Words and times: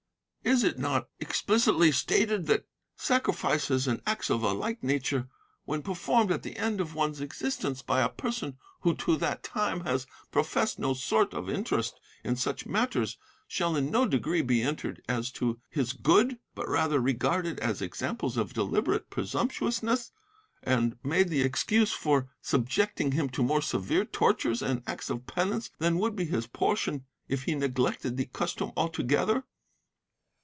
'Is 0.43 0.63
it 0.63 0.79
not 0.79 1.07
explicitly 1.19 1.91
stated 1.91 2.47
that 2.47 2.65
sacrifices 2.95 3.87
and 3.87 4.01
acts 4.07 4.31
of 4.31 4.41
a 4.41 4.51
like 4.51 4.81
nature, 4.83 5.29
when 5.65 5.83
performed 5.83 6.31
at 6.31 6.41
the 6.41 6.57
end 6.57 6.81
of 6.81 6.95
one's 6.95 7.21
existence 7.21 7.83
by 7.83 8.01
a 8.01 8.09
person 8.09 8.57
who 8.81 8.95
to 8.95 9.15
that 9.17 9.43
time 9.43 9.81
has 9.81 10.07
professed 10.31 10.79
no 10.79 10.95
sort 10.95 11.35
of 11.35 11.47
interest 11.47 11.99
in 12.23 12.35
such 12.35 12.65
matters, 12.65 13.19
shall 13.47 13.75
in 13.75 13.91
no 13.91 14.07
degree 14.07 14.41
be 14.41 14.63
entered 14.63 14.99
as 15.07 15.29
to 15.29 15.61
his 15.69 15.93
good, 15.93 16.39
but 16.55 16.67
rather 16.67 16.99
regarded 16.99 17.59
as 17.59 17.79
examples 17.79 18.35
of 18.35 18.51
deliberate 18.51 19.11
presumptuousness, 19.11 20.11
and 20.63 20.97
made 21.03 21.29
the 21.29 21.43
excuse 21.43 21.91
for 21.93 22.31
subjecting 22.41 23.11
him 23.11 23.29
to 23.29 23.43
more 23.43 23.61
severe 23.61 24.05
tortures 24.05 24.63
and 24.63 24.81
acts 24.87 25.11
of 25.11 25.27
penance 25.27 25.69
than 25.77 25.99
would 25.99 26.15
be 26.15 26.25
his 26.25 26.47
portion 26.47 27.05
if 27.27 27.43
he 27.43 27.53
neglected 27.53 28.17
the 28.17 28.25
custom 28.25 28.71
altogether? 28.75 29.43